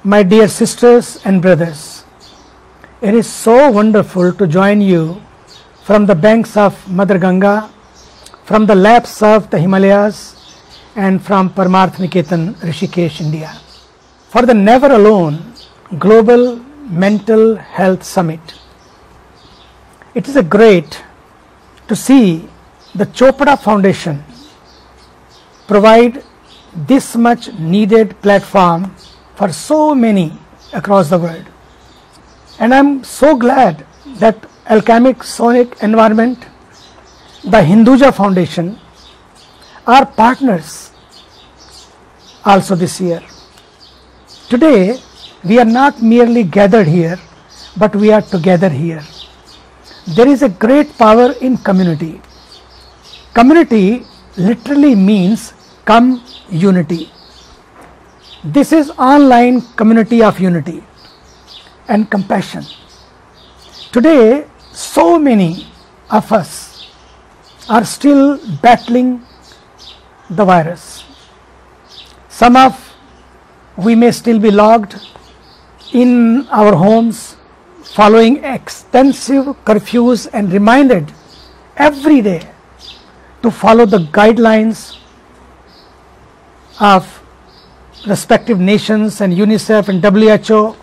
[0.04, 2.01] My dear sisters and brothers
[3.02, 5.20] it is so wonderful to join you
[5.84, 7.68] from the banks of Mother Ganga,
[8.44, 10.36] from the laps of the Himalayas,
[10.96, 13.60] and from Paramarth Niketan, Rishikesh, India,
[14.30, 15.52] for the Never Alone
[15.98, 16.58] Global
[16.90, 18.40] Mental Health Summit.
[20.14, 21.04] It is a great
[21.88, 22.48] to see
[22.94, 24.24] the Chopra Foundation
[25.66, 26.24] provide
[26.76, 28.94] this much needed platform
[29.36, 30.34] for so many
[30.72, 31.51] across the world.
[32.62, 33.88] And I'm so glad
[34.24, 34.36] that
[34.68, 36.38] Alchemic Sonic Environment,
[37.44, 38.78] the Hinduja Foundation
[39.88, 40.92] are partners
[42.46, 43.24] also this year.
[44.48, 45.00] Today,
[45.44, 47.18] we are not merely gathered here,
[47.78, 49.02] but we are together here.
[50.16, 52.22] There is a great power in community.
[53.34, 54.06] Community
[54.38, 57.12] literally means come unity.
[58.44, 60.84] This is online community of unity
[61.88, 62.64] and compassion.
[63.92, 65.68] Today, so many
[66.10, 66.90] of us
[67.70, 69.26] are still battling
[70.30, 71.04] the virus.
[72.30, 72.94] Some of
[73.78, 74.96] we may still be locked
[75.94, 77.36] in our homes
[77.84, 81.12] following extensive curfews and reminded
[81.76, 82.42] every day
[83.42, 84.98] to follow the guidelines
[86.80, 87.22] of
[88.08, 90.76] respective nations and UNICEF and WHO,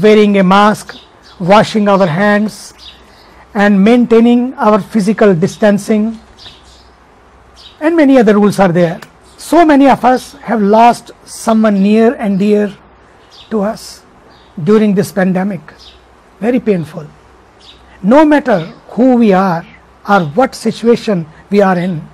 [0.00, 0.96] wearing a mask,
[1.38, 2.74] washing our hands,
[3.54, 6.18] and maintaining our physical distancing,
[7.80, 9.00] and many other rules are there.
[9.36, 12.76] So many of us have lost someone near and dear
[13.50, 14.02] to us
[14.62, 15.60] during this pandemic.
[16.40, 17.06] Very painful.
[18.02, 19.66] No matter who we are
[20.08, 22.06] or what situation we are in,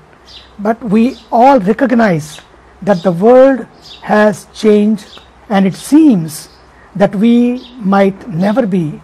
[0.58, 2.40] but we all recognize
[2.82, 3.66] that the world
[4.02, 6.48] has changed and it seems
[6.94, 9.00] that we might never be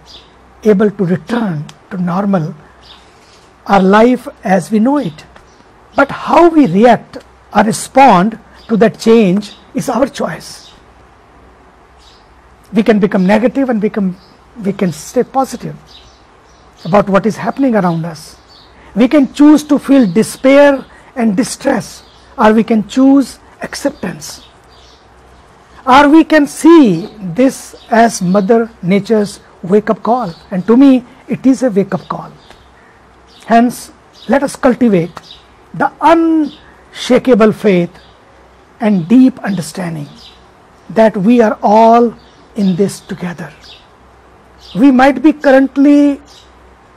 [0.64, 2.54] able to return to normal
[3.66, 5.24] our life as we know it.
[5.94, 7.18] But how we react
[7.54, 8.38] or respond
[8.68, 10.72] to that change is our choice.
[12.72, 14.16] We can become negative and become
[14.64, 15.76] we can stay positive
[16.84, 18.36] about what is happening around us.
[18.94, 20.84] We can choose to feel despair
[21.14, 22.02] and distress,
[22.36, 24.47] or we can choose acceptance.
[25.88, 31.46] Or we can see this as Mother Nature's wake up call, and to me, it
[31.46, 32.30] is a wake up call.
[33.46, 33.90] Hence,
[34.28, 35.10] let us cultivate
[35.72, 37.90] the unshakable faith
[38.80, 40.08] and deep understanding
[40.90, 42.14] that we are all
[42.56, 43.50] in this together.
[44.78, 46.20] We might be currently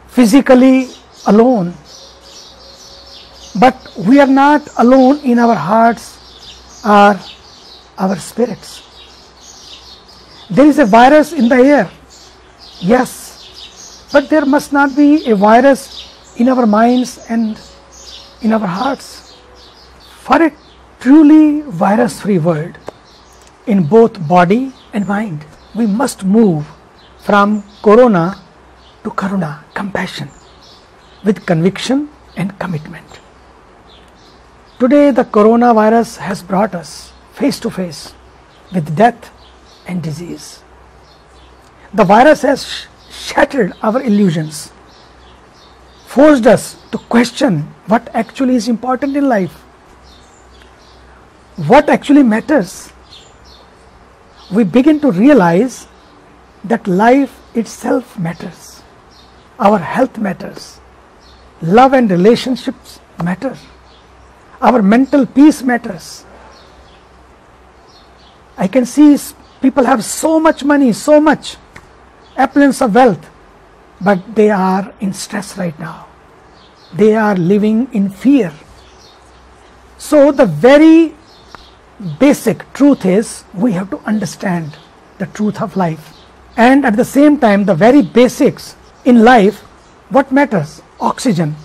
[0.10, 0.90] physically
[1.28, 1.74] alone,
[3.58, 6.18] but we are not alone in our hearts
[6.84, 7.18] or
[8.04, 8.70] our spirits.
[10.50, 11.88] There is a virus in the air
[12.82, 17.62] Yes, but there must not be a virus in our minds and
[18.42, 19.38] in our hearts.
[20.26, 20.52] For a
[21.00, 22.74] truly virus free world,
[23.68, 25.46] in both body and mind,
[25.76, 26.66] we must move
[27.20, 28.42] from corona
[29.04, 30.32] to karuna, compassion,
[31.24, 33.06] with conviction and commitment.
[34.80, 38.14] Today, the coronavirus has brought us face to face
[38.74, 39.32] with death
[39.88, 40.64] and disease.
[41.94, 44.72] The virus has sh- shattered our illusions,
[46.06, 49.54] forced us to question what actually is important in life,
[51.68, 52.92] what actually matters.
[54.52, 55.88] We begin to realize
[56.64, 58.82] that life itself matters,
[59.60, 60.80] our health matters,
[61.62, 63.58] love and relationships matter,
[64.62, 66.26] our mental peace matters.
[68.62, 69.18] I can see
[69.60, 71.58] people have so much money, so much
[72.38, 73.28] affluence of wealth,
[74.00, 76.08] but they are in stress right now.
[76.94, 78.54] They are living in fear.
[79.98, 81.16] So, the very
[82.20, 84.78] basic truth is we have to understand
[85.18, 86.14] the truth of life.
[86.56, 88.76] And at the same time, the very basics
[89.06, 89.62] in life,
[90.10, 90.84] what matters?
[91.00, 91.56] Oxygen,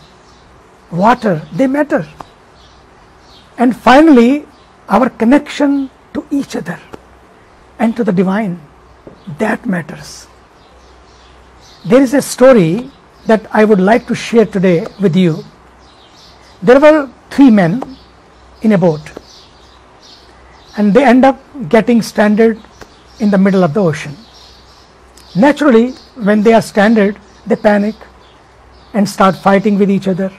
[0.91, 2.09] water, they matter.
[3.59, 4.47] And finally,
[4.89, 6.79] our connection to each other
[7.79, 8.61] and to the divine,
[9.39, 10.27] that matters.
[11.85, 12.91] There is a story
[13.27, 15.45] that I would like to share today with you.
[16.63, 17.83] There were three men
[18.63, 19.13] in a boat,
[20.79, 22.59] and they end up getting stranded
[23.21, 24.17] in the middle of the ocean.
[25.35, 25.91] Naturally,
[26.29, 27.95] when they are stranded, they panic
[28.95, 30.33] and start fighting with each other.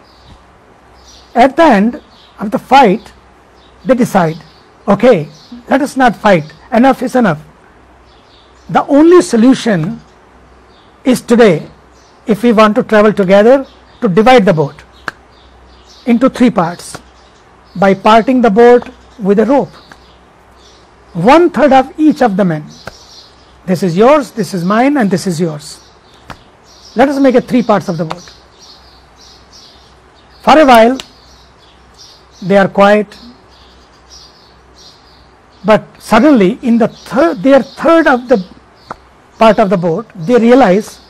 [1.36, 2.02] At the end
[2.40, 3.14] of the fight,
[3.86, 4.38] they decide,
[4.88, 5.30] okay,
[5.70, 7.42] let us not fight, enough is enough.
[8.70, 10.02] The only solution
[11.04, 11.70] is today,
[12.26, 13.66] if we want to travel together,
[14.02, 14.84] to divide the boat
[16.06, 16.98] into three parts
[17.76, 19.74] by parting the boat with a rope.
[21.14, 22.66] One third of each of the men.
[23.66, 25.84] This is yours, this is mine, and this is yours.
[26.96, 28.34] Let us make it three parts of the boat.
[30.42, 30.98] For a while,
[32.42, 33.18] they are quiet,
[35.68, 38.38] but suddenly, in the third, their third of the
[39.38, 41.02] part of the boat, they realize,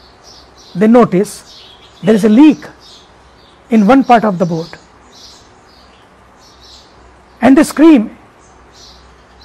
[0.74, 1.32] they notice
[2.04, 2.66] there is a leak
[3.70, 4.72] in one part of the boat.
[7.40, 8.18] And they scream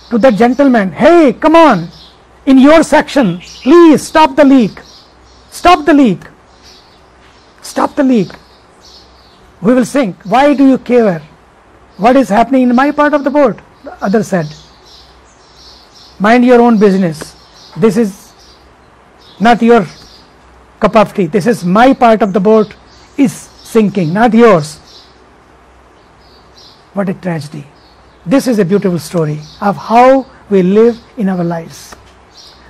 [0.08, 1.88] to that gentleman, Hey, come on,
[2.46, 4.80] in your section, please stop the leak.
[5.50, 6.20] Stop the leak.
[7.60, 8.30] Stop the leak.
[9.60, 10.16] We will sink.
[10.24, 11.20] Why do you care?
[11.98, 13.58] What is happening in my part of the boat?
[13.84, 14.46] The other said,
[16.24, 17.34] Mind your own business.
[17.76, 18.32] This is
[19.40, 19.84] not your
[20.78, 21.26] cup of tea.
[21.26, 22.76] This is my part of the boat
[23.16, 24.78] is sinking, not yours.
[26.92, 27.66] What a tragedy.
[28.24, 31.96] This is a beautiful story of how we live in our lives.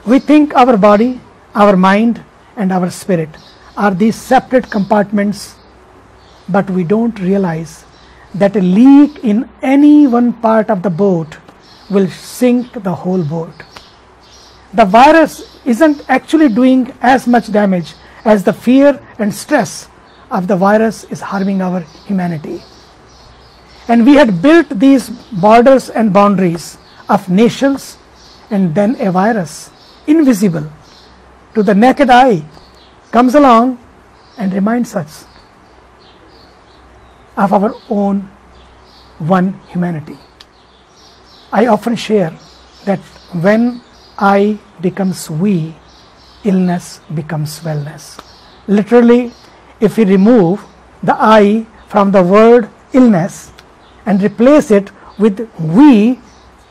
[0.06, 1.20] We think our body,
[1.54, 2.24] our mind,
[2.56, 3.28] and our spirit
[3.76, 5.56] are these separate compartments,
[6.48, 7.84] but we don't realize
[8.34, 11.36] that a leak in any one part of the boat
[11.90, 13.54] will sink the whole boat.
[14.72, 17.94] The virus isn't actually doing as much damage
[18.24, 19.88] as the fear and stress
[20.30, 22.62] of the virus is harming our humanity.
[23.88, 26.78] And we had built these borders and boundaries
[27.08, 27.98] of nations
[28.50, 29.70] and then a virus,
[30.06, 30.70] invisible
[31.54, 32.44] to the naked eye,
[33.10, 33.78] comes along
[34.38, 35.26] and reminds us
[37.36, 38.30] of our own
[39.18, 40.18] one humanity.
[41.52, 42.32] I often share
[42.86, 42.98] that
[43.44, 43.82] when
[44.16, 45.74] I becomes we,
[46.44, 48.18] illness becomes wellness.
[48.66, 49.32] Literally,
[49.78, 50.64] if we remove
[51.02, 53.52] the I from the word illness
[54.06, 56.18] and replace it with we,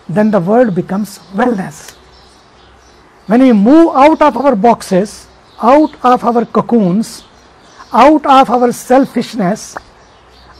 [0.10, 1.92] then the word becomes wellness.
[3.28, 5.28] When we move out of our boxes,
[5.62, 7.24] out of our cocoons,
[7.94, 9.78] out of our selfishness,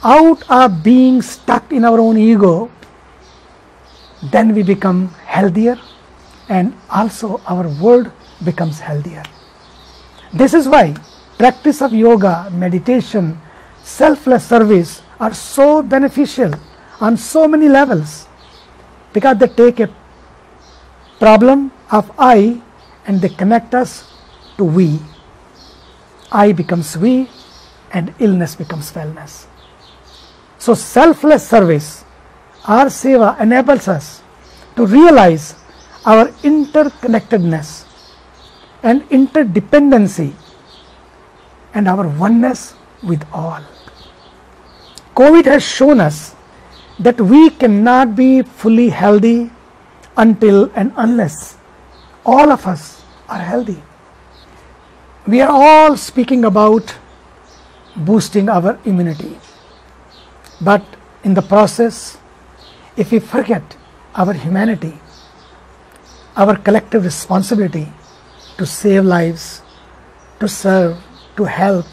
[0.04, 2.70] out of being stuck in our own ego,
[4.30, 5.78] then we become healthier
[6.48, 8.10] and also our world
[8.44, 9.22] becomes healthier.
[10.32, 10.94] This is why
[11.38, 13.40] practice of yoga, meditation,
[13.82, 16.52] selfless service are so beneficial
[17.00, 18.28] on so many levels
[19.12, 19.90] because they take a
[21.18, 22.60] problem of I
[23.06, 24.10] and they connect us
[24.56, 25.00] to we.
[26.30, 27.28] I becomes we
[27.92, 29.46] and illness becomes wellness.
[30.58, 32.01] So selfless service,
[32.64, 34.22] our seva enables us
[34.76, 35.54] to realize
[36.06, 37.84] our interconnectedness
[38.82, 40.32] and interdependency
[41.74, 43.62] and our oneness with all.
[45.14, 46.34] COVID has shown us
[46.98, 49.50] that we cannot be fully healthy
[50.16, 51.56] until and unless
[52.24, 53.82] all of us are healthy.
[55.26, 56.94] We are all speaking about
[57.96, 59.38] boosting our immunity,
[60.60, 60.82] but
[61.24, 62.18] in the process,
[62.96, 63.76] if we forget
[64.14, 64.98] our humanity,
[66.36, 67.88] our collective responsibility
[68.58, 69.62] to save lives,
[70.40, 70.98] to serve,
[71.36, 71.86] to help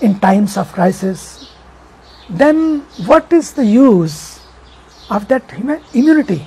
[0.00, 1.52] in times of crisis,
[2.28, 4.40] then what is the use
[5.10, 5.44] of that
[5.92, 6.46] immunity?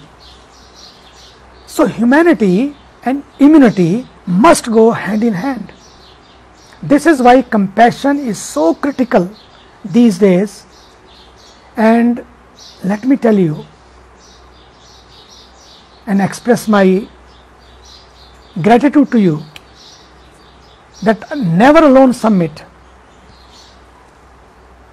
[1.65, 5.71] So, humanity and immunity must go hand in hand.
[6.81, 9.29] This is why compassion is so critical
[9.83, 10.65] these days.
[11.75, 12.25] And
[12.83, 13.65] let me tell you
[16.05, 17.07] and express my
[18.61, 19.43] gratitude to you
[21.03, 22.63] that Never Alone Summit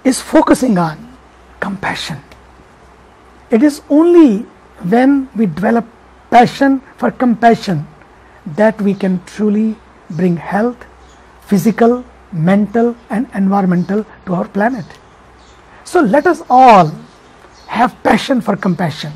[0.03, 1.17] is focusing on
[1.59, 2.21] compassion.
[3.49, 4.39] It is only
[4.93, 5.85] when we develop
[6.29, 7.87] passion for compassion
[8.45, 9.75] that we can truly
[10.11, 10.85] bring health,
[11.47, 14.85] physical, mental, and environmental to our planet.
[15.83, 16.91] So let us all
[17.75, 19.11] have passion for compassion.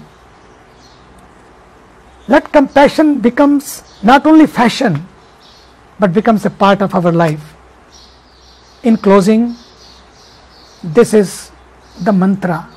[2.27, 5.07] Let compassion becomes not only fashion
[5.97, 7.55] but becomes a part of our life.
[8.83, 9.55] In closing,
[10.83, 11.51] this is
[12.01, 12.69] the mantra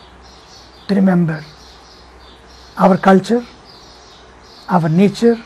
[0.89, 1.45] to remember
[2.77, 3.45] our culture,
[4.69, 5.37] our nature,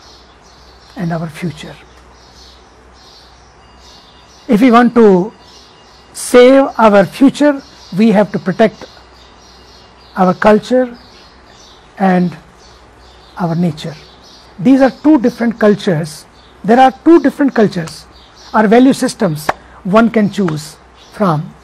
[0.97, 1.77] and our future.
[4.49, 5.33] If we want to
[6.13, 7.61] save our future,
[7.99, 8.87] we have to protect
[10.17, 10.97] our culture
[11.99, 12.37] and
[13.39, 13.95] our nature.
[14.59, 16.25] These are two different cultures.
[16.65, 18.07] There are two different cultures
[18.55, 19.49] or value systems
[19.85, 20.77] one can choose
[21.13, 21.55] from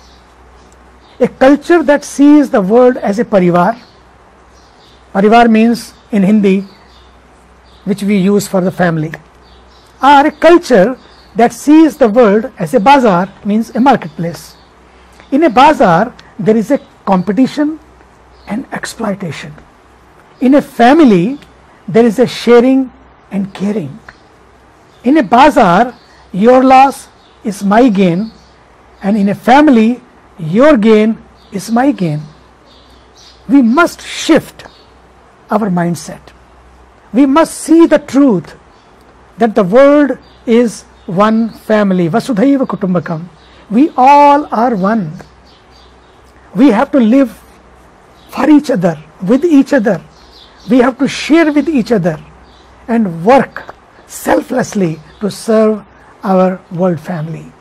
[1.20, 3.78] a culture that sees the world as a parivar.
[5.14, 6.66] Parivar means in Hindi,
[7.84, 9.12] which we use for the family,
[10.02, 10.98] or a culture
[11.36, 14.56] that sees the world as a bazaar means a marketplace.
[15.30, 17.78] In a bazaar, there is a competition
[18.52, 19.54] and exploitation.
[20.40, 21.38] In a family,
[21.88, 22.80] there is a sharing
[23.30, 23.98] and caring.
[25.04, 25.94] In a bazaar,
[26.32, 27.08] your loss
[27.44, 28.30] is my gain,
[29.02, 30.00] and in a family,
[30.38, 31.18] your gain
[31.50, 32.20] is my gain.
[33.48, 34.64] We must shift
[35.50, 36.20] our mindset.
[37.12, 38.54] We must see the truth
[39.38, 42.08] that the world is one family.
[42.08, 43.26] Vasudhaiva Kutumbakam.
[43.70, 45.12] We all are one.
[46.54, 47.41] We have to live
[48.34, 50.00] for each other, with each other.
[50.70, 52.18] We have to share with each other
[52.88, 53.74] and work
[54.06, 55.84] selflessly to serve
[56.22, 57.52] our world family.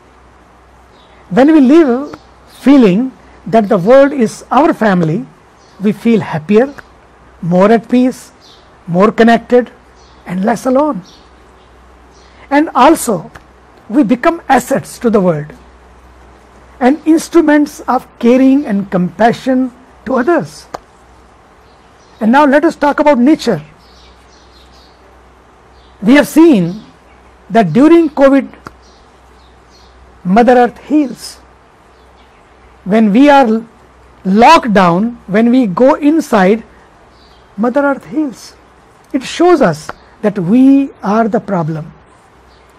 [1.30, 3.12] When we live feeling
[3.48, 5.26] that the world is our family,
[5.82, 6.74] we feel happier,
[7.42, 8.32] more at peace,
[8.88, 9.72] more connected,
[10.26, 11.02] and less alone.
[12.50, 13.32] And also,
[13.90, 15.48] we become assets to the world
[16.80, 19.72] and instruments of caring and compassion
[20.06, 20.68] to others.
[22.20, 23.62] And now let us talk about nature.
[26.02, 26.84] We have seen
[27.50, 28.54] that during COVID,
[30.24, 31.42] Mother Earth heals
[32.84, 33.64] when we are
[34.26, 36.64] locked down, when we go inside,
[37.58, 38.56] Mother Earth heals.
[39.14, 39.90] It shows us
[40.22, 41.94] that we are the problem.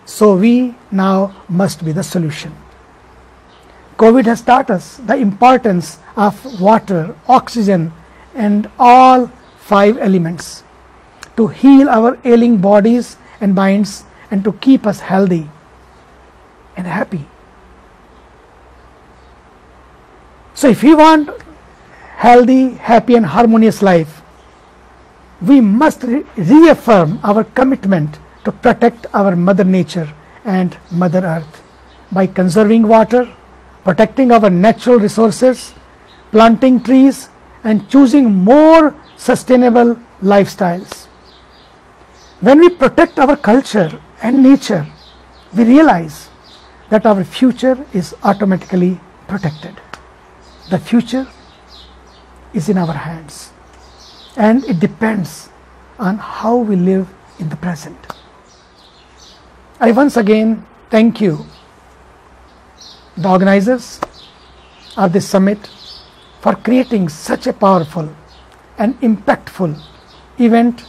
[0.04, 2.52] So we now must be the solution.
[3.96, 7.92] COVID has taught us the importance of water, oxygen,
[8.34, 10.64] and all five elements
[11.36, 15.48] to heal our ailing bodies and minds and to keep us healthy
[16.76, 17.26] and happy.
[20.54, 21.30] So if we want
[22.16, 24.22] healthy, happy and harmonious life,
[25.40, 30.08] we must re reaffirm our commitment to protect our mother nature
[30.44, 31.62] and mother earth
[32.12, 33.28] by conserving water,
[33.84, 35.74] protecting our natural resources,
[36.30, 37.28] planting trees
[37.64, 41.06] and choosing more sustainable lifestyles.
[42.40, 44.86] When we protect our culture and nature,
[45.56, 46.28] we realize
[46.90, 49.80] that our future is automatically protected.
[50.70, 51.26] The future
[52.52, 53.52] is in our hands
[54.36, 55.48] and it depends
[55.98, 57.08] on how we live
[57.38, 57.98] in the present.
[59.80, 61.44] I once again thank you,
[63.16, 64.00] the organizers
[64.96, 65.58] of this summit,
[66.40, 68.14] for creating such a powerful
[68.78, 69.78] and impactful
[70.38, 70.84] event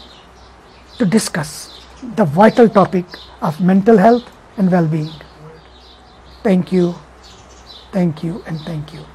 [0.98, 1.82] to discuss
[2.16, 3.06] the vital topic
[3.42, 5.12] of mental health and well being.
[6.44, 6.96] Thank you,
[7.92, 9.13] thank you, and thank you.